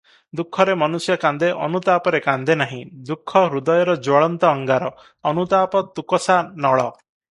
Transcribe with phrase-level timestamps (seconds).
[0.37, 4.93] ଦୁଃଖରେ ମନୁଷ୍ୟ କାନ୍ଦେ, ଅନୁତାପରେ କାନ୍ଦେନାହିଁ, ଦୁଃଖ ହୃଦୟର ଜ୍ୱଳନ୍ତ ଅଙ୍ଗାର,
[5.33, 6.93] ଅନୁତାପ ତୁକଷା ନଳ।